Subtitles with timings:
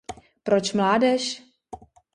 [0.43, 1.43] Proč mládež?